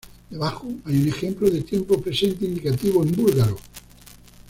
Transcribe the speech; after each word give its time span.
Debajo 0.31 0.65
hay 0.85 0.95
un 0.99 1.09
ejemplo 1.09 1.47
de 1.47 1.61
tiempo 1.61 2.01
presente 2.01 2.45
indicativo 2.45 3.03
en 3.03 3.11
búlgaro. 3.11 3.57